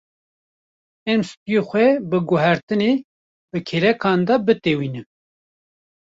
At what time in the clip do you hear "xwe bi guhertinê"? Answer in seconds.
1.69-2.91